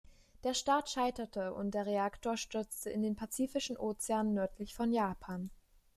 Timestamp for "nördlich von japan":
4.33-5.51